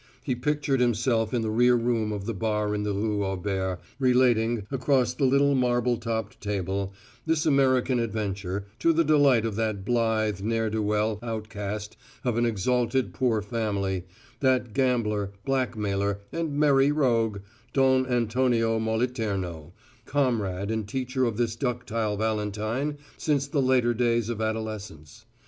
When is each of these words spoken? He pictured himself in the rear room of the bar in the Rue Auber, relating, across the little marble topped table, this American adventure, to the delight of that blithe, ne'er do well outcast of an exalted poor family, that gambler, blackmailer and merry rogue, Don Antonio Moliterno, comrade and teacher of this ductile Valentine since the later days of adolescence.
He 0.23 0.33
pictured 0.33 0.79
himself 0.79 1.31
in 1.31 1.43
the 1.43 1.51
rear 1.51 1.75
room 1.75 2.11
of 2.11 2.25
the 2.25 2.33
bar 2.33 2.73
in 2.73 2.81
the 2.81 2.91
Rue 2.91 3.23
Auber, 3.23 3.77
relating, 3.99 4.65
across 4.71 5.13
the 5.13 5.25
little 5.25 5.53
marble 5.53 5.95
topped 5.95 6.41
table, 6.41 6.91
this 7.27 7.45
American 7.45 7.99
adventure, 7.99 8.65
to 8.79 8.93
the 8.93 9.03
delight 9.03 9.45
of 9.45 9.55
that 9.57 9.85
blithe, 9.85 10.41
ne'er 10.41 10.71
do 10.71 10.81
well 10.81 11.19
outcast 11.21 11.97
of 12.23 12.35
an 12.35 12.47
exalted 12.47 13.13
poor 13.13 13.43
family, 13.43 14.05
that 14.39 14.73
gambler, 14.73 15.33
blackmailer 15.45 16.17
and 16.31 16.57
merry 16.59 16.91
rogue, 16.91 17.41
Don 17.71 18.07
Antonio 18.07 18.79
Moliterno, 18.79 19.71
comrade 20.07 20.71
and 20.71 20.87
teacher 20.87 21.25
of 21.25 21.37
this 21.37 21.55
ductile 21.55 22.17
Valentine 22.17 22.97
since 23.17 23.45
the 23.45 23.61
later 23.61 23.93
days 23.93 24.29
of 24.29 24.41
adolescence. 24.41 25.25